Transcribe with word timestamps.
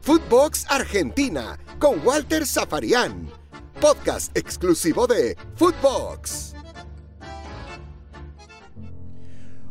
Footbox 0.00 0.66
Argentina 0.68 1.58
con 1.78 2.04
Walter 2.04 2.44
Zafarian. 2.44 3.28
Podcast 3.80 4.36
exclusivo 4.36 5.06
de 5.06 5.36
Footbox. 5.54 6.54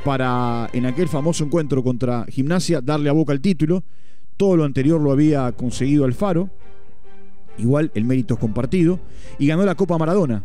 para 0.03 0.69
en 0.71 0.85
aquel 0.85 1.07
famoso 1.07 1.43
encuentro 1.43 1.83
contra 1.83 2.25
Gimnasia 2.25 2.81
darle 2.81 3.09
a 3.09 3.13
Boca 3.13 3.33
el 3.33 3.41
título. 3.41 3.83
Todo 4.37 4.55
lo 4.55 4.63
anterior 4.63 5.01
lo 5.01 5.11
había 5.11 5.51
conseguido 5.53 6.05
Alfaro. 6.05 6.49
Igual 7.57 7.91
el 7.95 8.03
mérito 8.03 8.35
es 8.35 8.39
compartido. 8.39 8.99
Y 9.39 9.47
ganó 9.47 9.65
la 9.65 9.75
Copa 9.75 9.97
Maradona. 9.97 10.43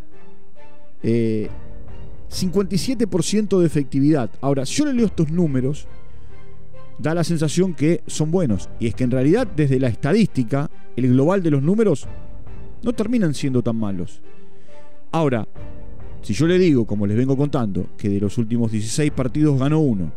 57% 1.03 3.57
eh, 3.57 3.61
de 3.61 3.67
efectividad. 3.67 4.31
Ahora, 4.41 4.65
si 4.65 4.77
yo 4.77 4.87
le 4.87 4.95
leo 4.95 5.07
estos 5.07 5.31
números, 5.31 5.87
da 6.99 7.15
la 7.15 7.25
sensación 7.25 7.75
que 7.75 8.03
son 8.07 8.31
buenos. 8.31 8.71
Y 8.79 8.87
es 8.87 8.95
que 8.95 9.05
en 9.05 9.11
realidad, 9.11 9.47
desde 9.47 9.81
la 9.81 9.89
estadística, 9.89 10.71
el 10.97 11.09
global 11.09 11.43
de 11.43 11.51
los 11.51 11.63
números 11.63 12.07
no 12.83 12.93
terminan 12.93 13.35
siendo 13.35 13.63
tan 13.63 13.77
malos. 13.77 14.23
Ahora, 15.13 15.47
si 16.23 16.35
yo 16.35 16.47
le 16.47 16.59
digo, 16.59 16.87
como 16.87 17.07
les 17.07 17.17
vengo 17.17 17.37
contando, 17.37 17.89
que 17.97 18.09
de 18.09 18.21
los 18.21 18.39
últimos 18.39 18.71
16 18.71 19.11
partidos 19.13 19.59
ganó 19.59 19.81
uno, 19.81 20.13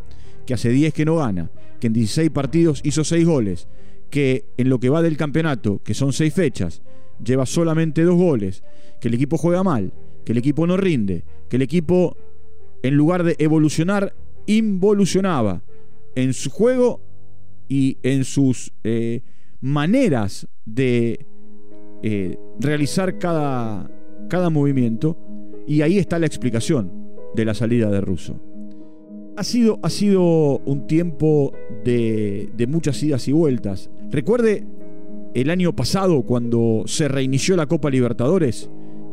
que 0.46 0.54
hace 0.54 0.70
10 0.70 0.94
que 0.94 1.06
no 1.06 1.16
gana, 1.16 1.50
que 1.80 1.88
en 1.88 1.94
16 1.94 2.30
partidos 2.30 2.82
hizo 2.84 3.04
6 3.04 3.26
goles, 3.26 3.68
que 4.10 4.46
en 4.58 4.70
lo 4.70 4.80
que 4.80 4.90
va 4.90 5.02
del 5.02 5.18
campeonato, 5.18 5.82
que 5.84 5.94
son 5.94 6.14
6 6.14 6.34
fechas, 6.34 6.82
lleva 7.24 7.46
solamente 7.46 8.04
2 8.04 8.16
goles, 8.16 8.64
que 9.00 9.08
el 9.08 9.14
equipo 9.16 9.38
juega 9.38 9.64
mal, 9.64 9.94
que 10.26 10.34
el 10.34 10.38
equipo 10.38 10.68
no 10.68 10.78
rinde, 10.78 11.24
que 11.50 11.56
el 11.56 11.62
equipo, 11.62 12.16
en 12.84 12.96
lugar 12.96 13.24
de 13.24 13.36
evolucionar, 13.40 14.14
involucionaba 14.46 15.64
en 16.16 16.34
su 16.34 16.50
juego 16.50 17.02
y 17.68 17.98
en 18.04 18.24
sus 18.26 18.72
eh, 18.84 19.22
maneras 19.62 20.48
de 20.66 21.26
eh, 22.04 22.38
realizar 22.60 23.18
cada, 23.18 23.90
cada 24.30 24.50
movimiento, 24.50 25.18
y 25.68 25.82
ahí 25.82 25.98
está 25.98 26.20
la 26.20 26.26
explicación 26.26 26.92
de 27.36 27.46
la 27.46 27.54
salida 27.54 27.90
de 27.90 28.02
Russo. 28.02 28.40
Ha 29.36 29.44
sido, 29.44 29.80
ha 29.82 29.90
sido 29.90 30.60
un 30.66 30.86
tiempo 30.86 31.54
de, 31.84 32.50
muchas 32.68 33.02
idas 33.02 33.28
y 33.28 33.32
vueltas. 33.32 33.90
Recuerde 34.12 34.66
el 35.34 35.50
año 35.50 35.76
pasado 35.76 36.22
cuando 36.24 36.84
se 36.86 37.08
reinició 37.08 37.56
la 37.56 37.66
Copa 37.66 37.90
Libertadores 37.90 38.70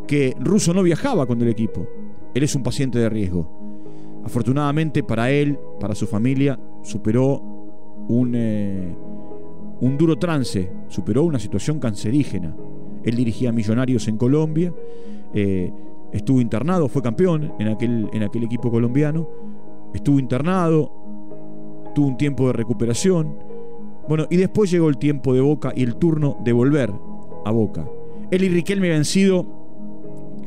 que 0.07 0.35
Russo 0.39 0.75
no 0.75 0.83
viajaba 0.83 1.27
con 1.27 1.41
el 1.41 1.49
equipo. 1.49 1.89
Él 2.35 2.43
es 2.43 2.55
un 2.55 2.63
paciente 2.63 2.99
de 2.99 3.09
riesgo. 3.09 4.21
Afortunadamente 4.25 5.03
para 5.03 5.31
él, 5.31 5.59
para 5.81 5.95
su 5.95 6.07
familia, 6.07 6.61
superó 6.83 7.43
un, 8.09 8.35
eh, 8.35 8.95
un 9.81 9.97
duro 9.97 10.19
trance, 10.19 10.71
superó 10.89 11.23
una 11.23 11.39
situación 11.39 11.79
cancerígena. 11.79 12.55
Él 13.05 13.17
dirigía 13.17 13.53
Millonarios 13.53 14.09
en 14.09 14.17
Colombia, 14.17 14.73
eh, 15.35 15.73
estuvo 16.13 16.41
internado, 16.41 16.89
fue 16.89 17.03
campeón 17.03 17.53
en 17.59 17.69
aquel, 17.69 18.09
en 18.13 18.23
aquel 18.23 18.45
equipo 18.45 18.71
colombiano, 18.71 19.29
estuvo 19.95 20.19
internado, 20.19 20.93
tuvo 21.95 22.09
un 22.09 22.17
tiempo 22.17 22.49
de 22.49 22.53
recuperación, 22.53 23.37
bueno, 24.09 24.27
y 24.29 24.37
después 24.37 24.71
llegó 24.71 24.89
el 24.89 24.99
tiempo 24.99 25.35
de 25.35 25.41
Boca 25.41 25.73
y 25.75 25.83
el 25.83 25.97
turno 25.97 26.37
de 26.43 26.53
volver 26.53 26.93
a 27.45 27.51
Boca. 27.51 27.89
Él 28.31 28.45
y 28.45 28.49
Riquelme 28.49 28.89
habían 28.89 29.05
sido 29.05 29.47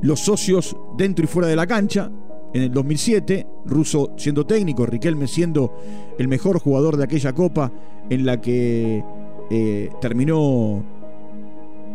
los 0.01 0.19
socios 0.19 0.75
dentro 0.97 1.23
y 1.23 1.27
fuera 1.27 1.47
de 1.47 1.55
la 1.55 1.65
cancha 1.65 2.11
en 2.53 2.61
el 2.61 2.71
2007, 2.71 3.47
Russo 3.65 4.11
siendo 4.17 4.45
técnico, 4.45 4.85
Riquelme 4.85 5.27
siendo 5.27 5.73
el 6.19 6.27
mejor 6.27 6.59
jugador 6.59 6.97
de 6.97 7.05
aquella 7.05 7.33
copa 7.33 7.71
en 8.09 8.25
la 8.25 8.39
que 8.39 9.03
eh, 9.49 9.89
terminó 10.01 10.83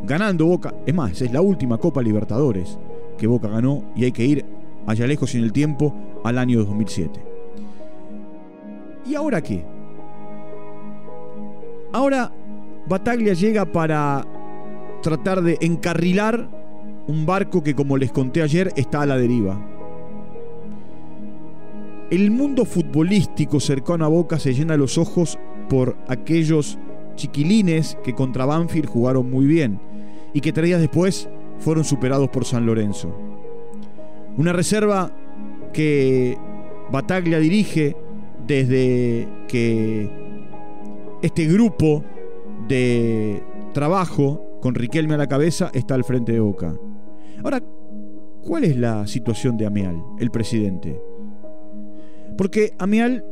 ganando 0.05 0.47
Boca. 0.47 0.75
Es 0.87 0.95
más, 0.95 1.21
es 1.21 1.33
la 1.33 1.41
última 1.41 1.79
Copa 1.79 2.03
Libertadores 2.03 2.79
que 3.17 3.27
Boca 3.27 3.49
ganó 3.49 3.85
y 3.95 4.05
hay 4.05 4.13
que 4.13 4.25
ir 4.25 4.45
allá 4.87 5.07
lejos 5.07 5.35
en 5.35 5.43
el 5.43 5.53
tiempo 5.53 5.95
al 6.25 6.39
año 6.39 6.61
2007. 6.61 7.21
¿Y 9.07 9.15
ahora 9.15 9.43
qué? 9.43 9.65
Ahora 11.93 12.33
Bataglia 12.87 13.35
llega 13.35 13.65
para 13.67 14.25
tratar 15.03 15.43
de 15.43 15.59
encarrilar 15.61 16.49
un 17.07 17.27
barco 17.27 17.63
que 17.63 17.75
como 17.75 17.97
les 17.97 18.13
conté 18.13 18.43
ayer 18.43 18.73
está 18.77 19.03
a 19.03 19.07
la 19.07 19.17
deriva. 19.17 19.59
El 22.11 22.31
mundo 22.31 22.65
futbolístico 22.65 23.61
cercano 23.61 24.05
a 24.05 24.09
Boca 24.09 24.39
se 24.39 24.55
llena 24.55 24.77
los 24.77 24.97
ojos 24.97 25.39
por 25.69 25.97
aquellos 26.09 26.79
chiquilines 27.17 27.99
que 28.03 28.15
contra 28.15 28.47
Banfield 28.47 28.89
jugaron 28.89 29.31
muy 29.31 29.47
bien 29.47 29.88
y 30.39 30.41
que 30.41 30.53
tres 30.53 30.67
días 30.67 30.81
después 30.81 31.29
fueron 31.59 31.83
superados 31.83 32.29
por 32.29 32.45
San 32.45 32.65
Lorenzo. 32.65 33.13
Una 34.37 34.53
reserva 34.53 35.11
que 35.73 36.39
Bataglia 36.93 37.41
dirige 37.41 37.97
desde 38.47 39.27
que 39.49 40.09
este 41.23 41.45
grupo 41.47 42.05
de 42.69 43.43
trabajo 43.75 44.61
con 44.63 44.77
Riquelme 44.77 45.15
a 45.15 45.19
la 45.19 45.27
cabeza 45.27 45.73
está 45.75 45.97
al 45.97 46.05
frente 46.05 46.31
de 46.31 46.39
Boca. 46.39 46.73
Ahora, 47.43 47.61
¿cuál 48.45 48.63
es 48.63 48.77
la 48.77 49.09
situación 49.09 49.57
de 49.57 49.67
Amial, 49.67 50.01
el 50.21 50.31
presidente? 50.31 51.03
Porque 52.37 52.75
Amial, 52.79 53.25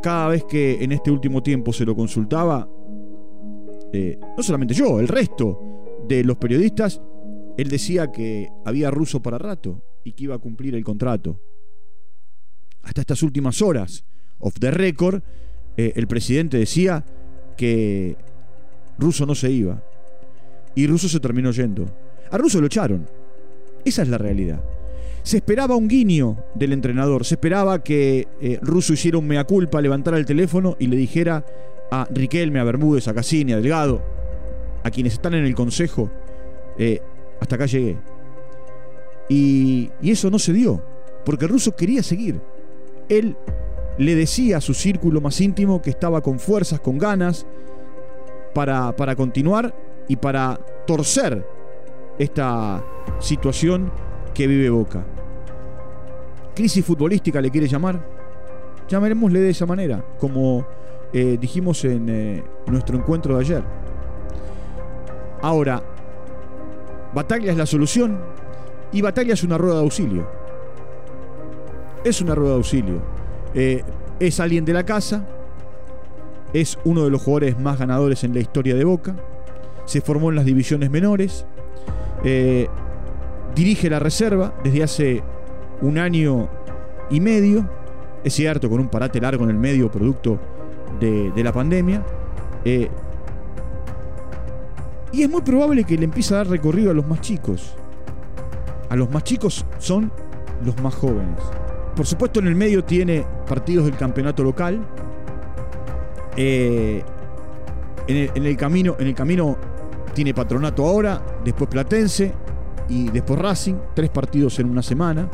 cada 0.00 0.28
vez 0.28 0.44
que 0.44 0.84
en 0.84 0.92
este 0.92 1.10
último 1.10 1.42
tiempo 1.42 1.72
se 1.72 1.84
lo 1.84 1.96
consultaba, 1.96 2.68
eh, 3.92 4.20
no 4.36 4.42
solamente 4.44 4.74
yo, 4.74 5.00
el 5.00 5.08
resto 5.08 5.72
los 6.24 6.36
periodistas 6.36 7.00
él 7.56 7.68
decía 7.68 8.10
que 8.10 8.50
había 8.64 8.90
ruso 8.90 9.22
para 9.22 9.38
rato 9.38 9.82
y 10.04 10.12
que 10.12 10.24
iba 10.24 10.34
a 10.34 10.38
cumplir 10.38 10.74
el 10.74 10.84
contrato. 10.84 11.40
Hasta 12.82 13.02
estas 13.02 13.22
últimas 13.22 13.62
horas, 13.62 14.04
of 14.38 14.54
the 14.58 14.70
record, 14.70 15.22
eh, 15.76 15.92
el 15.96 16.06
presidente 16.06 16.58
decía 16.58 17.04
que 17.56 18.16
Russo 18.98 19.26
no 19.26 19.34
se 19.34 19.50
iba. 19.50 19.82
Y 20.74 20.86
Russo 20.86 21.08
se 21.08 21.20
terminó 21.20 21.50
yendo. 21.52 21.86
A 22.30 22.38
Russo 22.38 22.60
lo 22.60 22.66
echaron. 22.66 23.06
Esa 23.84 24.02
es 24.02 24.08
la 24.08 24.18
realidad. 24.18 24.62
Se 25.22 25.36
esperaba 25.36 25.76
un 25.76 25.86
guiño 25.86 26.38
del 26.54 26.72
entrenador, 26.72 27.24
se 27.24 27.34
esperaba 27.34 27.84
que 27.84 28.26
eh, 28.40 28.58
Russo 28.60 28.92
hiciera 28.92 29.18
un 29.18 29.26
mea 29.28 29.44
culpa, 29.44 29.80
levantara 29.80 30.18
el 30.18 30.26
teléfono 30.26 30.76
y 30.80 30.88
le 30.88 30.96
dijera 30.96 31.44
a 31.92 32.08
Riquelme, 32.10 32.58
a 32.58 32.64
Bermúdez, 32.64 33.06
a 33.06 33.14
Cassini, 33.14 33.52
a 33.52 33.56
Delgado, 33.56 34.02
a 34.82 34.90
quienes 34.90 35.14
están 35.14 35.34
en 35.34 35.44
el 35.44 35.54
consejo, 35.54 36.10
eh, 36.78 37.00
hasta 37.40 37.56
acá 37.56 37.66
llegué. 37.66 37.96
Y, 39.28 39.90
eso 40.02 40.30
no 40.30 40.38
se 40.38 40.52
dio, 40.52 40.82
porque 41.24 41.46
Russo 41.46 41.74
quería 41.74 42.02
seguir. 42.02 42.40
Él 43.08 43.36
le 43.98 44.14
decía 44.14 44.58
a 44.58 44.60
su 44.60 44.74
círculo 44.74 45.20
más 45.20 45.40
íntimo 45.40 45.80
que 45.80 45.90
estaba 45.90 46.20
con 46.20 46.38
fuerzas, 46.38 46.80
con 46.80 46.98
ganas, 46.98 47.46
para, 48.54 48.94
para 48.94 49.16
continuar 49.16 49.74
y 50.08 50.16
para 50.16 50.60
torcer 50.86 51.46
esta 52.18 52.84
situación 53.18 53.90
que 54.34 54.46
vive 54.46 54.68
Boca. 54.70 55.04
Crisis 56.54 56.84
futbolística 56.84 57.40
le 57.40 57.50
quiere 57.50 57.66
llamar. 57.66 58.04
Llamémosle 58.88 59.40
de 59.40 59.50
esa 59.50 59.64
manera, 59.64 60.04
como 60.18 60.66
eh, 61.12 61.38
dijimos 61.40 61.84
en 61.84 62.08
eh, 62.08 62.44
nuestro 62.66 62.98
encuentro 62.98 63.36
de 63.36 63.40
ayer. 63.40 63.62
Ahora, 65.42 65.82
Bataglia 67.14 67.52
es 67.52 67.58
la 67.58 67.66
solución 67.66 68.18
y 68.92 69.02
Bataglia 69.02 69.34
es 69.34 69.42
una 69.42 69.58
rueda 69.58 69.76
de 69.76 69.82
auxilio. 69.82 70.26
Es 72.04 72.20
una 72.20 72.34
rueda 72.34 72.52
de 72.52 72.56
auxilio. 72.56 73.02
Eh, 73.54 73.82
es 74.18 74.40
alguien 74.40 74.64
de 74.64 74.72
la 74.72 74.84
casa, 74.84 75.26
es 76.52 76.78
uno 76.84 77.04
de 77.04 77.10
los 77.10 77.22
jugadores 77.22 77.58
más 77.58 77.78
ganadores 77.78 78.24
en 78.24 78.34
la 78.34 78.40
historia 78.40 78.74
de 78.74 78.84
Boca, 78.84 79.14
se 79.84 80.00
formó 80.00 80.30
en 80.30 80.36
las 80.36 80.44
divisiones 80.44 80.90
menores, 80.90 81.44
dirige 83.54 83.90
la 83.90 83.98
reserva 83.98 84.54
desde 84.62 84.82
hace 84.82 85.22
un 85.80 85.98
año 85.98 86.48
y 87.10 87.20
medio, 87.20 87.68
es 88.24 88.34
cierto, 88.34 88.70
con 88.70 88.80
un 88.80 88.88
parate 88.88 89.20
largo 89.20 89.44
en 89.44 89.50
el 89.50 89.58
medio 89.58 89.90
producto 89.90 90.38
de, 91.00 91.32
la 91.42 91.52
pandemia. 91.52 92.02
Eh, 92.64 92.88
y 95.12 95.22
es 95.22 95.30
muy 95.30 95.42
probable 95.42 95.84
que 95.84 95.96
le 95.96 96.04
empiece 96.04 96.34
a 96.34 96.38
dar 96.38 96.48
recorrido 96.48 96.90
a 96.90 96.94
los 96.94 97.06
más 97.06 97.20
chicos. 97.20 97.74
A 98.88 98.96
los 98.96 99.10
más 99.10 99.24
chicos 99.24 99.64
son 99.78 100.10
los 100.64 100.80
más 100.82 100.94
jóvenes. 100.94 101.38
Por 101.94 102.06
supuesto, 102.06 102.40
en 102.40 102.46
el 102.46 102.54
medio 102.54 102.82
tiene 102.84 103.24
partidos 103.46 103.84
del 103.84 103.96
campeonato 103.96 104.42
local. 104.42 104.80
Eh, 106.36 107.02
en, 108.08 108.46
el, 108.46 108.56
camino, 108.56 108.96
en 108.98 109.06
el 109.06 109.14
camino 109.14 109.56
tiene 110.14 110.32
patronato 110.32 110.86
ahora, 110.86 111.22
después 111.44 111.68
Platense, 111.68 112.32
y 112.88 113.10
después 113.10 113.38
Racing, 113.38 113.74
tres 113.94 114.10
partidos 114.10 114.58
en 114.58 114.70
una 114.70 114.82
semana, 114.82 115.28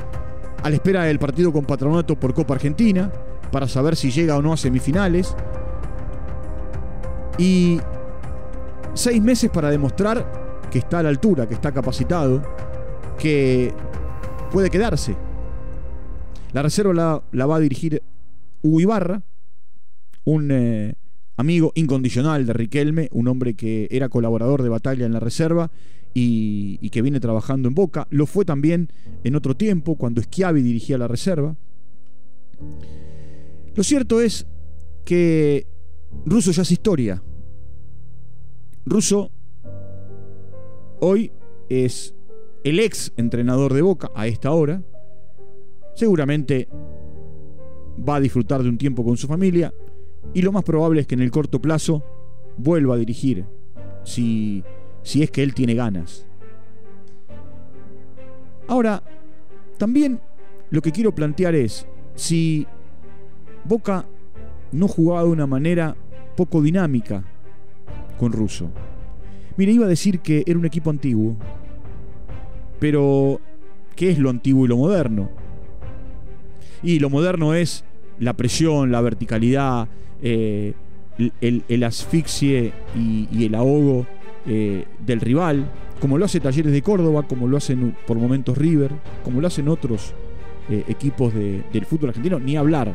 a 0.63 0.69
la 0.69 0.77
espera 0.77 1.05
del 1.05 1.19
partido 1.19 1.53
con 1.53 1.65
Patronato 1.65 2.17
por 2.17 2.35
Copa 2.35 2.55
Argentina, 2.55 3.11
para 3.51 3.67
saber 3.69 3.97
si 3.97 4.11
llega 4.11 4.37
o 4.37 4.43
no 4.43 4.53
a 4.53 4.57
semifinales, 4.57 5.35
y 7.39 7.81
seis 8.99 9.23
meses 9.23 9.49
para 9.49 9.71
demostrar 9.71 10.59
que 10.73 10.81
está 10.81 10.99
a 10.99 11.03
la 11.05 11.09
altura, 11.09 11.47
que 11.47 11.55
está 11.55 11.73
capacitado, 11.73 12.43
que 13.17 13.73
puede 14.51 14.71
quedarse. 14.71 15.17
La 16.53 16.63
reserva 16.63 17.23
la, 17.33 17.47
va 17.47 17.57
a 17.57 17.61
dirigir 17.61 18.03
Hugo 18.63 18.81
Ibarra, 18.81 19.23
un 20.25 20.51
eh, 20.51 20.95
amigo 21.37 21.71
incondicional 21.77 22.45
de 22.45 22.53
Riquelme, 22.53 23.09
un 23.13 23.29
hombre 23.29 23.55
que 23.55 23.87
era 23.91 24.09
colaborador 24.09 24.63
de 24.63 24.69
batalla 24.69 25.07
en 25.07 25.13
la 25.13 25.21
reserva 25.21 25.71
y, 26.13 26.91
que 26.91 27.01
viene 27.01 27.21
trabajando 27.21 27.69
en 27.69 27.77
Boca. 27.77 28.09
Lo 28.11 28.27
fue 28.27 28.45
también 28.45 28.91
en 29.23 29.37
otro 29.37 29.57
tiempo, 29.57 29.95
cuando 29.95 30.21
Schiavi 30.21 30.61
dirigía 30.61 30.99
la 30.99 31.07
reserva. 31.07 31.55
Lo 33.77 33.85
cierto 33.85 34.21
es 34.21 34.45
que 35.05 35.69
Russo 36.27 36.51
ya 36.51 36.63
es 36.63 36.73
historia. 36.73 37.23
Russo 38.87 39.31
hoy 41.01 41.33
es 41.69 42.15
el 42.65 42.81
ex 42.81 43.13
entrenador 43.17 43.75
de 43.75 43.83
Boca 43.83 44.11
a 44.15 44.27
esta 44.27 44.53
hora. 44.53 44.83
Seguramente 45.95 46.69
va 48.09 48.17
a 48.17 48.21
disfrutar 48.21 48.63
de 48.63 48.69
un 48.69 48.79
tiempo 48.79 49.05
con 49.05 49.17
su 49.17 49.27
familia 49.27 49.75
y 50.35 50.43
lo 50.43 50.53
más 50.53 50.65
probable 50.65 51.01
es 51.01 51.07
que 51.07 51.15
en 51.15 51.23
el 51.23 51.31
corto 51.31 51.61
plazo 51.61 52.05
vuelva 52.57 52.95
a 52.95 52.99
dirigir 52.99 53.45
si 54.05 54.65
si 55.03 55.23
es 55.23 55.31
que 55.31 55.43
él 55.43 55.55
tiene 55.55 55.75
ganas. 55.75 56.27
Ahora, 58.67 59.03
también 59.79 60.21
lo 60.71 60.83
que 60.83 60.93
quiero 60.93 61.15
plantear 61.15 61.55
es, 61.55 61.87
si 62.15 62.67
Boca 63.65 64.07
no 64.73 64.87
jugaba 64.87 65.25
de 65.25 65.31
una 65.31 65.47
manera 65.47 65.97
poco 66.37 66.61
dinámica 66.61 67.25
con 68.19 68.33
Russo. 68.33 68.71
Mire, 69.57 69.73
iba 69.73 69.87
a 69.87 69.89
decir 69.89 70.21
que 70.21 70.45
era 70.47 70.59
un 70.59 70.67
equipo 70.67 70.91
antiguo, 70.91 71.37
pero 72.79 73.41
¿qué 73.97 74.11
es 74.11 74.19
lo 74.19 74.31
antiguo 74.31 74.65
y 74.65 74.69
lo 74.69 74.77
moderno? 74.77 75.31
Y 76.83 77.01
lo 77.01 77.11
moderno 77.11 77.55
es 77.55 77.85
la 78.21 78.35
presión, 78.35 78.93
la 78.93 79.01
verticalidad, 79.01 79.89
eh, 80.23 80.75
el, 81.41 81.85
asfixie 81.85 82.73
y 82.95 83.45
el 83.45 83.55
ahogo 83.55 84.07
eh, 84.51 84.87
del 85.05 85.21
rival, 85.21 85.71
como 86.01 86.17
lo 86.17 86.25
hace 86.25 86.41
Talleres 86.41 86.73
de 86.73 86.81
Córdoba, 86.81 87.25
como 87.25 87.49
lo 87.49 87.59
hacen 87.59 87.95
por 88.07 88.17
momentos 88.17 88.57
River, 88.57 88.93
como 89.23 89.43
lo 89.43 89.47
hacen 89.47 89.69
otros 89.69 90.15
eh, 90.71 90.85
equipos 90.89 91.35
del 91.35 91.85
fútbol 91.85 92.11
argentino, 92.11 92.39
ni 92.39 92.57
hablar 92.57 92.95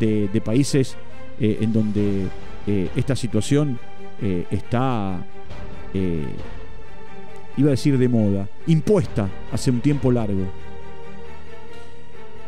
de, 0.00 0.42
países 0.44 0.96
en 1.38 1.72
donde 1.72 2.26
esta 2.96 3.14
situación 3.14 3.78
está, 4.20 5.24
iba 7.56 7.68
a 7.68 7.70
decir 7.70 7.98
de 7.98 8.08
moda, 8.08 8.48
impuesta 8.66 9.28
hace 9.52 9.70
un 9.70 9.80
tiempo 9.80 10.10
largo. 10.10 10.46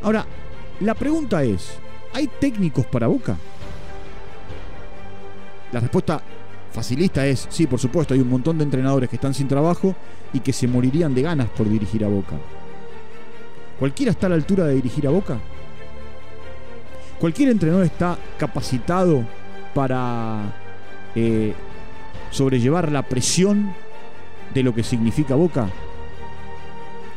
Ahora, 0.03 0.25
la 0.81 0.95
pregunta 0.95 1.43
es, 1.43 1.79
¿hay 2.13 2.27
técnicos 2.27 2.87
para 2.87 3.07
Boca? 3.07 3.37
La 5.73 5.81
respuesta 5.81 6.23
facilista 6.73 7.27
es, 7.27 7.47
sí, 7.51 7.67
por 7.67 7.81
supuesto, 7.81 8.15
hay 8.15 8.21
un 8.21 8.29
montón 8.31 8.59
de 8.59 8.65
entrenadores 8.65 9.09
que 9.09 9.17
están 9.17 9.35
sin 9.35 9.49
trabajo 9.49 9.95
y 10.33 10.41
que 10.41 10.53
se 10.53 10.69
morirían 10.69 11.15
de 11.15 11.23
ganas 11.23 11.49
por 11.49 11.69
dirigir 11.69 12.05
a 12.05 12.09
Boca. 12.09 12.37
¿Cualquiera 13.79 14.13
está 14.13 14.27
a 14.27 14.31
la 14.31 14.37
altura 14.37 14.65
de 14.67 14.75
dirigir 14.75 15.07
a 15.07 15.11
Boca? 15.11 15.39
¿Cualquier 17.19 17.49
entrenador 17.49 17.85
está 17.85 18.19
capacitado 18.39 19.25
para 19.75 20.53
eh, 21.17 21.55
sobrellevar 22.31 22.93
la 22.93 23.03
presión 23.03 23.73
de 24.55 24.63
lo 24.63 24.75
que 24.75 24.85
significa 24.85 25.35
Boca? 25.35 25.69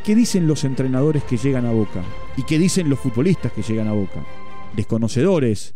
¿Qué 0.04 0.16
dicen 0.16 0.48
los 0.48 0.64
entrenadores 0.64 1.24
que 1.24 1.38
llegan 1.38 1.66
a 1.66 1.72
Boca? 1.72 2.02
¿Y 2.36 2.44
qué 2.44 2.58
dicen 2.58 2.90
los 2.90 3.00
futbolistas 3.00 3.52
que 3.52 3.62
llegan 3.62 3.88
a 3.88 3.94
Boca? 3.94 4.26
Desconocedores 4.76 5.76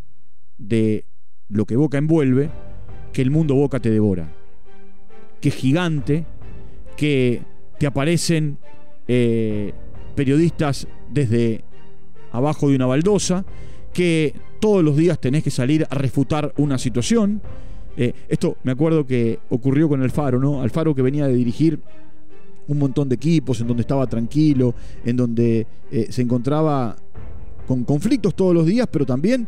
de 0.58 1.06
lo 1.50 1.66
que 1.66 1.76
Boca 1.76 1.98
envuelve, 1.98 2.50
que 3.12 3.22
el 3.22 3.32
mundo 3.32 3.56
boca 3.56 3.80
te 3.80 3.92
devora. 3.92 4.34
Que 5.40 5.52
gigante, 5.52 6.26
que 6.98 7.44
te 7.78 7.86
aparecen 7.86 8.58
eh, 9.08 9.74
periodistas 10.16 10.88
desde 11.10 11.64
abajo 12.32 12.70
de 12.70 12.76
una 12.76 12.88
baldosa, 12.88 13.46
que 13.94 14.34
todos 14.60 14.84
los 14.84 14.98
días 14.98 15.20
tenés 15.20 15.44
que 15.44 15.52
salir 15.52 15.86
a 15.90 15.96
refutar 15.96 16.54
una 16.58 16.78
situación. 16.78 17.42
Eh, 17.96 18.14
esto 18.28 18.58
me 18.64 18.72
acuerdo 18.72 19.06
que 19.06 19.40
ocurrió 19.50 19.88
con 19.88 20.02
Alfaro, 20.02 20.40
¿no? 20.40 20.62
Alfaro 20.62 20.96
que 20.96 21.02
venía 21.02 21.28
de 21.28 21.34
dirigir 21.34 21.80
un 22.68 22.80
montón 22.80 23.10
de 23.10 23.16
equipos, 23.16 23.60
en 23.62 23.68
donde 23.68 23.82
estaba 23.82 24.08
tranquilo, 24.08 24.74
en 25.06 25.18
donde 25.18 25.68
eh, 25.92 26.08
se 26.10 26.22
encontraba 26.22 26.96
con 27.68 27.84
conflictos 27.84 28.36
todos 28.36 28.54
los 28.54 28.66
días, 28.66 28.88
pero 28.92 29.06
también 29.06 29.48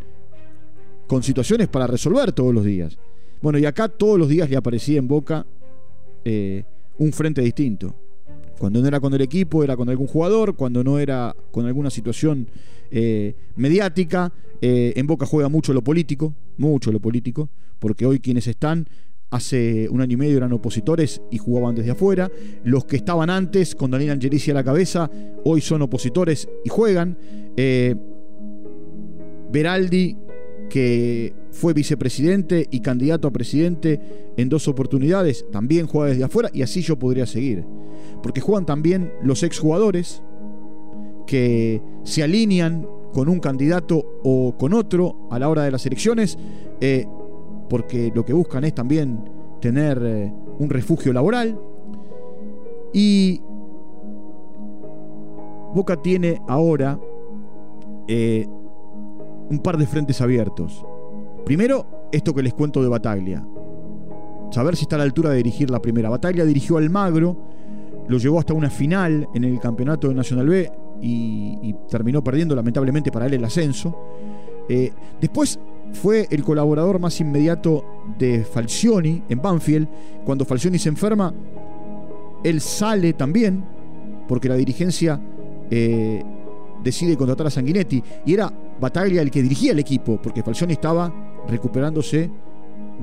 con 1.07 1.23
situaciones 1.23 1.67
para 1.67 1.87
resolver 1.87 2.31
todos 2.31 2.53
los 2.53 2.65
días. 2.65 2.97
Bueno, 3.41 3.59
y 3.59 3.65
acá 3.65 3.87
todos 3.87 4.17
los 4.17 4.29
días 4.29 4.49
le 4.49 4.57
aparecía 4.57 4.99
en 4.99 5.07
Boca 5.07 5.45
eh, 6.23 6.63
un 6.97 7.11
frente 7.11 7.41
distinto. 7.41 7.93
Cuando 8.57 8.81
no 8.81 8.87
era 8.87 8.99
con 8.99 9.13
el 9.13 9.21
equipo, 9.21 9.63
era 9.63 9.75
con 9.75 9.89
algún 9.89 10.07
jugador. 10.07 10.55
Cuando 10.55 10.83
no 10.83 10.99
era 10.99 11.35
con 11.51 11.65
alguna 11.65 11.89
situación 11.89 12.47
eh, 12.91 13.35
mediática. 13.55 14.31
Eh, 14.61 14.93
en 14.95 15.07
Boca 15.07 15.25
juega 15.25 15.49
mucho 15.49 15.73
lo 15.73 15.83
político, 15.83 16.33
mucho 16.57 16.91
lo 16.91 16.99
político, 16.99 17.49
porque 17.79 18.05
hoy 18.05 18.19
quienes 18.19 18.47
están 18.47 18.87
hace 19.29 19.89
un 19.89 20.01
año 20.01 20.13
y 20.13 20.17
medio 20.17 20.37
eran 20.37 20.53
opositores 20.53 21.21
y 21.29 21.37
jugaban 21.37 21.75
desde 21.75 21.91
afuera. 21.91 22.31
Los 22.63 22.85
que 22.85 22.95
estaban 22.95 23.29
antes, 23.29 23.75
con 23.75 23.91
Daniel 23.91 24.11
Angelici 24.11 24.51
a 24.51 24.53
la 24.53 24.63
cabeza, 24.63 25.09
hoy 25.43 25.61
son 25.61 25.81
opositores 25.81 26.47
y 26.63 26.69
juegan. 26.69 27.17
Beraldi, 29.51 30.17
que 30.69 31.33
fue 31.51 31.73
vicepresidente 31.73 32.67
y 32.69 32.81
candidato 32.81 33.27
a 33.27 33.31
presidente 33.31 33.99
en 34.35 34.49
dos 34.49 34.67
oportunidades, 34.67 35.45
también 35.51 35.87
juega 35.87 36.09
desde 36.09 36.23
afuera 36.23 36.49
y 36.53 36.61
así 36.61 36.81
yo 36.81 36.97
podría 36.97 37.25
seguir. 37.25 37.63
Porque 38.25 38.41
juegan 38.41 38.65
también 38.65 39.13
los 39.21 39.43
exjugadores 39.43 40.23
que 41.27 41.79
se 42.01 42.23
alinean 42.23 42.87
con 43.13 43.29
un 43.29 43.39
candidato 43.39 44.03
o 44.23 44.57
con 44.57 44.73
otro 44.73 45.27
a 45.29 45.37
la 45.37 45.47
hora 45.47 45.61
de 45.61 45.69
las 45.69 45.85
elecciones, 45.85 46.35
eh, 46.81 47.05
porque 47.69 48.11
lo 48.15 48.25
que 48.25 48.33
buscan 48.33 48.63
es 48.63 48.73
también 48.73 49.29
tener 49.61 50.01
eh, 50.03 50.33
un 50.57 50.71
refugio 50.71 51.13
laboral. 51.13 51.59
Y 52.93 53.43
Boca 55.75 56.01
tiene 56.01 56.41
ahora 56.47 56.99
eh, 58.07 58.47
un 59.51 59.59
par 59.59 59.77
de 59.77 59.85
frentes 59.85 60.19
abiertos. 60.19 60.83
Primero, 61.45 62.09
esto 62.11 62.33
que 62.33 62.41
les 62.41 62.55
cuento 62.55 62.81
de 62.81 62.89
Bataglia. 62.89 63.47
Saber 64.49 64.75
si 64.75 64.85
está 64.85 64.95
a 64.95 64.97
la 64.97 65.03
altura 65.03 65.29
de 65.29 65.37
dirigir 65.37 65.69
la 65.69 65.79
primera. 65.79 66.09
Bataglia 66.09 66.43
dirigió 66.43 66.77
al 66.77 66.89
Magro, 66.89 67.44
lo 68.07 68.17
llevó 68.17 68.39
hasta 68.39 68.53
una 68.53 68.69
final 68.69 69.27
en 69.33 69.43
el 69.43 69.59
campeonato 69.59 70.07
de 70.07 70.15
Nacional 70.15 70.47
B 70.47 70.71
y, 71.01 71.75
terminó 71.89 72.23
perdiendo 72.23 72.55
lamentablemente 72.55 73.11
para 73.11 73.25
él 73.25 73.33
el 73.33 73.43
ascenso. 73.43 73.95
Eh, 74.69 74.91
después 75.19 75.59
fue 75.93 76.27
el 76.29 76.43
colaborador 76.43 76.99
más 76.99 77.19
inmediato 77.19 77.85
de 78.17 78.43
Falcioni 78.43 79.23
en 79.29 79.41
Banfield. 79.41 79.87
Cuando 80.23 80.45
Falcioni 80.45 80.77
se 80.77 80.89
enferma, 80.89 81.33
él 82.43 82.61
sale 82.61 83.13
también, 83.13 83.63
porque 84.27 84.49
la 84.49 84.55
dirigencia 84.55 85.19
eh, 85.69 86.23
decide 86.83 87.17
contratar 87.17 87.47
a 87.47 87.49
Sanguinetti. 87.49 88.03
Y 88.25 88.33
era 88.33 88.51
Bataglia 88.79 89.21
el 89.21 89.31
que 89.31 89.41
dirigía 89.41 89.71
el 89.71 89.79
equipo, 89.79 90.19
porque 90.21 90.43
Falcioni 90.43 90.73
estaba 90.73 91.13
recuperándose 91.47 92.29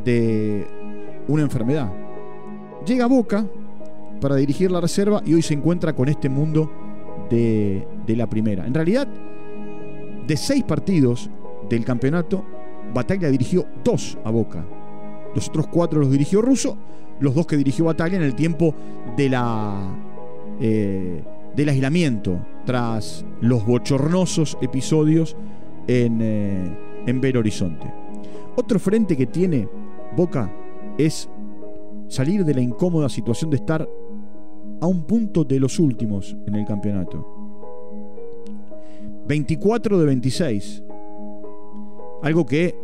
de 0.04 0.66
una 1.28 1.42
enfermedad. 1.42 1.90
Llega 2.84 3.04
a 3.04 3.08
Boca 3.08 3.46
para 4.22 4.36
dirigir 4.36 4.70
la 4.70 4.80
reserva 4.80 5.20
y 5.26 5.34
hoy 5.34 5.42
se 5.42 5.52
encuentra 5.52 5.92
con 5.94 6.08
este 6.08 6.28
mundo 6.28 6.70
de, 7.28 7.84
la 8.06 8.28
primera. 8.28 8.64
En 8.66 8.72
realidad, 8.72 9.08
de 10.26 10.36
seis 10.36 10.62
partidos 10.62 11.28
del 11.68 11.84
campeonato, 11.84 12.44
Bataglia 12.94 13.30
dirigió 13.30 13.66
dos 13.82 14.16
a 14.24 14.30
Boca. 14.30 14.64
Los 15.34 15.48
otros 15.48 15.66
cuatro 15.66 15.98
los 15.98 16.10
dirigió 16.10 16.40
Russo, 16.40 16.78
los 17.18 17.34
dos 17.34 17.46
que 17.46 17.56
dirigió 17.56 17.86
Bataglia 17.86 18.18
en 18.18 18.24
el 18.24 18.36
tiempo 18.36 18.74
de 19.16 19.28
la, 19.28 19.98
eh, 20.60 21.24
del 21.56 21.68
aislamiento, 21.68 22.38
tras 22.64 23.26
los 23.40 23.66
bochornosos 23.66 24.56
episodios 24.60 25.36
en, 25.88 26.20
eh, 26.22 26.78
en 27.06 27.20
Belo 27.20 27.40
Horizonte. 27.40 27.92
Otro 28.54 28.78
frente 28.78 29.16
que 29.16 29.26
tiene 29.26 29.68
Boca 30.16 30.52
es 30.96 31.28
salir 32.06 32.44
de 32.44 32.54
la 32.54 32.60
incómoda 32.60 33.08
situación 33.08 33.50
de 33.50 33.56
estar 33.56 33.88
a 34.82 34.86
un 34.88 35.04
punto 35.04 35.44
de 35.44 35.60
los 35.60 35.78
últimos 35.78 36.36
en 36.44 36.56
el 36.56 36.66
campeonato. 36.66 37.24
24 39.28 39.96
de 40.00 40.06
26. 40.06 40.82
Algo 42.22 42.44
que, 42.44 42.74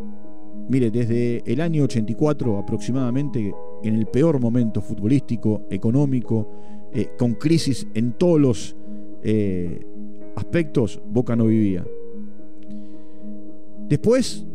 mire, 0.69 0.91
desde 0.91 1.43
el 1.45 1.59
año 1.59 1.83
84 1.83 2.57
aproximadamente, 2.57 3.53
en 3.83 3.95
el 3.95 4.05
peor 4.05 4.39
momento 4.39 4.81
futbolístico, 4.81 5.63
económico, 5.69 6.49
eh, 6.93 7.09
con 7.19 7.33
crisis 7.33 7.85
en 7.93 8.13
todos 8.13 8.39
los 8.39 8.75
eh, 9.21 9.85
aspectos, 10.37 11.01
Boca 11.05 11.35
no 11.35 11.47
vivía. 11.47 11.85
Después, 13.89 14.45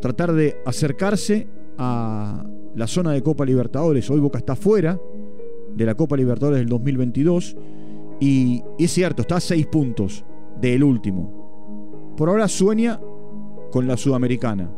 tratar 0.00 0.32
de 0.32 0.56
acercarse 0.64 1.46
a 1.76 2.42
la 2.74 2.86
zona 2.86 3.12
de 3.12 3.22
Copa 3.22 3.44
Libertadores. 3.44 4.10
Hoy 4.10 4.20
Boca 4.20 4.38
está 4.38 4.56
fuera 4.56 4.98
de 5.74 5.86
la 5.86 5.94
Copa 5.94 6.16
Libertadores 6.16 6.58
del 6.58 6.68
2022 6.68 7.56
y, 8.20 8.62
es 8.78 8.92
cierto, 8.92 9.22
está 9.22 9.36
a 9.36 9.40
seis 9.40 9.66
puntos 9.66 10.24
del 10.60 10.84
último. 10.84 12.12
Por 12.16 12.28
ahora 12.28 12.48
sueña 12.48 13.00
con 13.70 13.86
la 13.86 13.96
Sudamericana. 13.96 14.70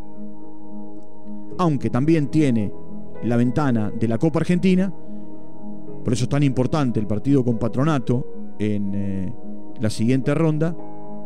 Aunque 1.58 1.90
también 1.90 2.28
tiene 2.28 2.72
la 3.24 3.36
ventana 3.36 3.90
de 3.90 4.08
la 4.08 4.18
Copa 4.18 4.40
Argentina, 4.40 4.92
por 6.04 6.12
eso 6.12 6.24
es 6.24 6.28
tan 6.28 6.42
importante 6.42 7.00
el 7.00 7.06
partido 7.06 7.44
con 7.44 7.58
Patronato 7.58 8.54
en 8.58 8.94
eh, 8.94 9.34
la 9.80 9.90
siguiente 9.90 10.34
ronda, 10.34 10.76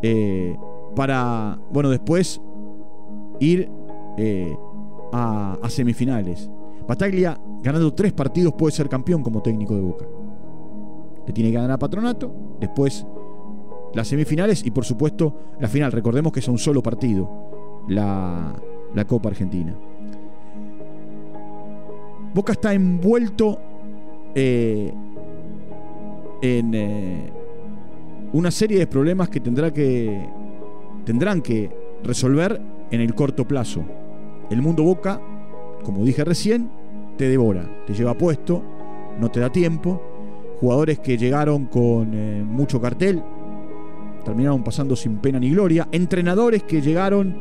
eh, 0.03 0.57
para, 0.95 1.59
bueno, 1.71 1.91
después 1.91 2.41
ir 3.41 3.69
eh, 4.17 4.57
a, 5.13 5.59
a 5.63 5.71
semifinales. 5.71 6.51
Bataglia, 6.89 7.39
ganando 7.67 7.93
tres 7.93 8.13
partidos, 8.13 8.55
puede 8.55 8.73
ser 8.73 8.89
campeón 8.89 9.23
como 9.23 9.43
técnico 9.43 9.75
de 9.75 9.81
Boca. 9.81 10.07
Le 11.27 11.33
tiene 11.33 11.51
que 11.51 11.57
ganar 11.57 11.73
a 11.73 11.79
Patronato, 11.79 12.33
después 12.61 13.05
las 13.93 14.07
semifinales 14.07 14.65
y 14.65 14.71
por 14.71 14.85
supuesto 14.85 15.35
la 15.59 15.67
final. 15.67 15.91
Recordemos 15.91 16.33
que 16.33 16.39
es 16.39 16.47
un 16.47 16.59
solo 16.59 16.81
partido, 16.81 17.85
la, 17.89 18.55
Copa 19.09 19.31
Argentina. 19.31 19.75
Boca 22.33 22.53
está 22.53 22.73
envuelto 22.73 23.59
eh, 24.35 24.95
en 26.43 26.75
eh, 26.75 27.33
una 28.33 28.53
serie 28.53 28.79
de 28.79 28.87
problemas 28.87 29.29
que, 29.29 29.41
tendrá 29.41 29.73
que 29.73 30.29
tendrán 31.05 31.43
que 31.43 31.71
resolver 32.05 32.61
en 32.93 33.01
el 33.01 33.13
corto 33.15 33.47
plazo. 33.47 33.85
El 34.51 34.63
mundo 34.63 34.85
Boca, 34.85 35.21
como 35.83 36.05
dije 36.05 36.25
recién, 36.25 36.71
te 37.17 37.29
devora, 37.29 37.69
te 37.87 37.95
lleva 37.95 38.15
puesto, 38.15 38.63
no 39.19 39.31
te 39.31 39.41
da 39.41 39.51
tiempo. 39.51 40.03
Jugadores 40.61 40.99
que 41.01 41.19
llegaron 41.19 41.67
con 41.67 42.15
eh, 42.15 42.43
mucho 42.43 42.81
cartel, 42.81 43.23
terminaron 44.25 44.65
pasando 44.65 44.97
sin 44.97 45.19
pena 45.19 45.39
ni 45.39 45.51
gloria. 45.51 45.89
Entrenadores 45.93 46.63
que 46.63 46.81
llegaron 46.81 47.37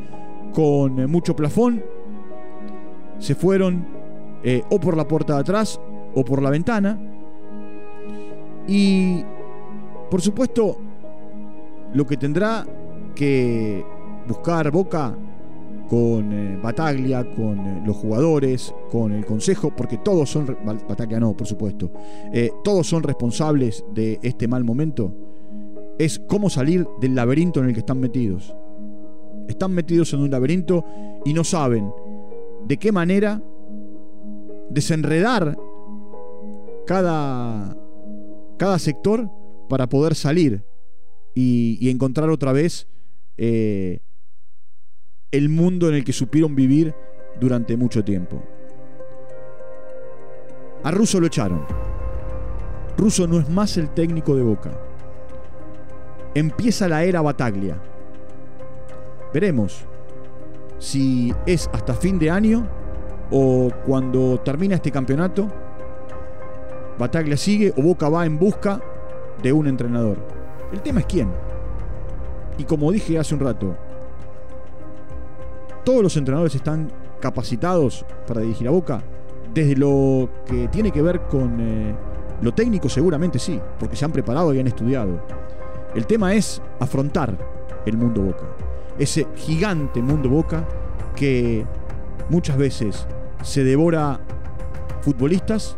con 0.52 0.98
eh, 0.98 1.06
mucho 1.06 1.34
plafón, 1.34 1.82
se 3.18 3.34
fueron 3.34 3.86
eh, 4.42 4.62
o 4.70 4.78
por 4.78 4.96
la 4.96 5.08
puerta 5.08 5.34
de 5.34 5.40
atrás 5.40 5.80
o 6.14 6.24
por 6.24 6.42
la 6.42 6.50
ventana. 6.50 6.98
Y, 8.68 9.24
por 10.10 10.20
supuesto, 10.20 10.78
lo 11.94 12.06
que 12.06 12.16
tendrá 12.16 12.66
que 13.14 13.84
buscar 14.26 14.70
Boca 14.70 15.16
con 15.88 16.32
eh, 16.32 16.58
Bataglia, 16.62 17.24
con 17.34 17.84
los 17.84 17.96
jugadores, 17.96 18.74
con 18.90 19.12
el 19.12 19.24
consejo, 19.24 19.74
porque 19.74 19.98
todos 19.98 20.30
son, 20.30 20.56
Bataglia 20.88 21.20
no, 21.20 21.36
por 21.36 21.46
supuesto, 21.46 21.90
todos 22.64 22.86
son 22.86 23.02
responsables 23.02 23.84
de 23.94 24.18
este 24.22 24.48
mal 24.48 24.64
momento 24.64 25.12
es 25.98 26.18
cómo 26.18 26.50
salir 26.50 26.86
del 27.00 27.14
laberinto 27.14 27.60
en 27.60 27.66
el 27.66 27.72
que 27.72 27.80
están 27.80 28.00
metidos. 28.00 28.54
Están 29.48 29.72
metidos 29.72 30.12
en 30.12 30.20
un 30.20 30.30
laberinto 30.30 30.84
y 31.24 31.32
no 31.32 31.44
saben 31.44 31.90
de 32.66 32.76
qué 32.76 32.92
manera 32.92 33.42
desenredar 34.70 35.56
cada, 36.86 37.76
cada 38.58 38.78
sector 38.78 39.30
para 39.68 39.88
poder 39.88 40.14
salir 40.14 40.64
y, 41.34 41.88
encontrar 41.90 42.30
otra 42.30 42.52
vez 42.52 42.88
eh, 43.36 44.00
el 45.30 45.48
mundo 45.48 45.88
en 45.88 45.96
el 45.96 46.04
que 46.04 46.12
supieron 46.12 46.54
vivir 46.54 46.94
durante 47.38 47.76
mucho 47.76 48.04
tiempo. 48.04 48.42
A 50.82 50.90
Russo 50.90 51.20
lo 51.20 51.26
echaron. 51.26 51.64
Russo 52.96 53.26
no 53.26 53.38
es 53.38 53.48
más 53.48 53.76
el 53.76 53.90
técnico 53.90 54.34
de 54.34 54.42
Boca 54.42 54.72
empieza 56.36 56.86
la 56.86 57.02
era 57.02 57.22
Bataglia. 57.22 57.78
Veremos 59.32 59.86
si 60.78 61.34
es 61.46 61.68
hasta 61.72 61.94
fin 61.94 62.18
de 62.18 62.30
año 62.30 62.68
o 63.30 63.70
cuando 63.86 64.38
termina 64.40 64.74
este 64.74 64.92
campeonato, 64.92 65.48
Bataglia 66.98 67.38
sigue 67.38 67.72
o 67.76 67.82
Boca 67.82 68.10
va 68.10 68.26
en 68.26 68.38
busca 68.38 68.80
de 69.42 69.52
un 69.52 69.66
entrenador. 69.66 70.18
El 70.72 70.82
tema 70.82 71.00
es 71.00 71.06
quién. 71.06 71.30
Y 72.58 72.64
como 72.64 72.92
dije 72.92 73.18
hace 73.18 73.34
un 73.34 73.40
rato, 73.40 73.74
todos 75.86 76.02
los 76.02 76.16
entrenadores 76.16 76.52
están 76.56 76.90
capacitados 77.20 78.04
para 78.26 78.40
dirigir 78.40 78.66
a 78.66 78.72
Boca. 78.72 79.04
Desde 79.54 79.76
lo 79.76 80.28
que 80.44 80.66
tiene 80.66 80.90
que 80.90 81.00
ver 81.00 81.20
con 81.28 81.60
eh, 81.60 81.94
lo 82.42 82.52
técnico 82.52 82.88
seguramente 82.88 83.38
sí, 83.38 83.60
porque 83.78 83.94
se 83.94 84.04
han 84.04 84.10
preparado 84.10 84.52
y 84.52 84.58
han 84.58 84.66
estudiado. 84.66 85.22
El 85.94 86.04
tema 86.04 86.34
es 86.34 86.60
afrontar 86.80 87.38
el 87.86 87.96
mundo 87.96 88.20
Boca. 88.22 88.46
Ese 88.98 89.28
gigante 89.36 90.02
mundo 90.02 90.28
Boca 90.28 90.66
que 91.14 91.64
muchas 92.30 92.58
veces 92.58 93.06
se 93.44 93.62
devora 93.62 94.18
futbolistas 95.02 95.76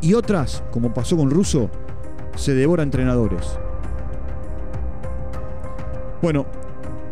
y 0.00 0.14
otras, 0.14 0.62
como 0.70 0.94
pasó 0.94 1.16
con 1.16 1.30
Russo, 1.30 1.68
se 2.36 2.54
devora 2.54 2.84
entrenadores. 2.84 3.58
Bueno, 6.22 6.46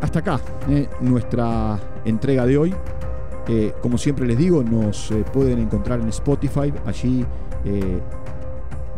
hasta 0.00 0.20
acá 0.20 0.40
eh, 0.68 0.88
nuestra 1.00 1.78
entrega 2.04 2.46
de 2.46 2.58
hoy. 2.58 2.74
Eh, 3.48 3.72
como 3.80 3.96
siempre 3.96 4.26
les 4.26 4.36
digo, 4.36 4.62
nos 4.62 5.10
eh, 5.10 5.24
pueden 5.32 5.58
encontrar 5.58 6.00
en 6.00 6.08
Spotify. 6.08 6.72
Allí 6.86 7.24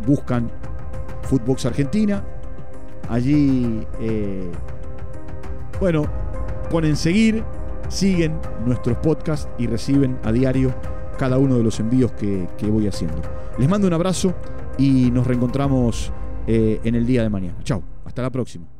buscan 0.06 0.50
Footbox 1.22 1.66
Argentina. 1.66 2.22
Allí, 3.08 3.84
bueno, 5.80 6.04
ponen 6.70 6.94
seguir, 6.94 7.42
siguen 7.88 8.38
nuestros 8.64 8.96
podcasts 8.98 9.48
y 9.58 9.66
reciben 9.66 10.18
a 10.22 10.30
diario 10.30 10.72
cada 11.18 11.38
uno 11.38 11.56
de 11.56 11.64
los 11.64 11.80
envíos 11.80 12.12
que, 12.12 12.46
voy 12.70 12.86
haciendo. 12.86 13.20
Les 13.58 13.68
mando 13.68 13.88
un 13.88 13.94
abrazo 13.94 14.32
y 14.78 15.10
nos 15.10 15.26
reencontramos 15.26 16.12
en 16.46 16.94
el 16.94 17.04
día 17.04 17.22
de 17.22 17.30
mañana. 17.30 17.58
Chao, 17.64 17.82
hasta 18.04 18.22
la 18.22 18.30
próxima. 18.30 18.79